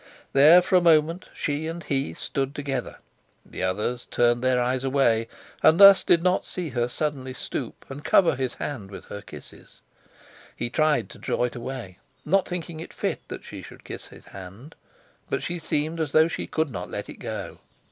There 0.33 0.63
for 0.63 0.77
a 0.77 0.81
moment 0.81 1.29
she 1.31 1.67
and 1.67 1.83
he 1.83 2.15
stood 2.15 2.55
together; 2.55 2.97
the 3.45 3.61
others 3.61 4.05
turned 4.05 4.43
their 4.43 4.59
eyes 4.59 4.83
away 4.83 5.27
and 5.61 5.79
thus 5.79 6.03
did 6.03 6.23
not 6.23 6.43
see 6.43 6.69
her 6.69 6.87
suddenly 6.87 7.35
stoop 7.35 7.85
and 7.87 8.03
cover 8.03 8.35
his 8.35 8.55
hand 8.55 8.89
with 8.89 9.05
her 9.05 9.21
kisses. 9.21 9.81
He 10.55 10.71
tried 10.71 11.07
to 11.11 11.19
draw 11.19 11.43
it 11.43 11.55
away, 11.55 11.99
not 12.25 12.47
thinking 12.47 12.79
it 12.79 12.93
fit 12.93 13.21
that 13.27 13.45
she 13.45 13.61
should 13.61 13.83
kiss 13.83 14.07
his 14.07 14.25
hand, 14.25 14.73
but 15.29 15.43
she 15.43 15.59
seemed 15.59 15.99
as 15.99 16.13
though 16.13 16.27
she 16.27 16.47
could 16.47 16.71
not 16.71 16.89
let 16.89 17.07
it 17.07 17.19
go. 17.19 17.59